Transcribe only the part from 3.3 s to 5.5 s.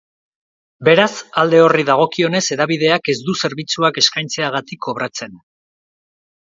du zerbitzuak eskaintzeagatik kobratzen.